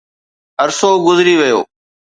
عرصو 0.63 0.89
گذري 1.05 1.33
ويو 1.39 1.59